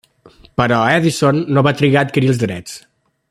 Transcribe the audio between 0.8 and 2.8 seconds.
Edison no va trigar a adquirir els drets.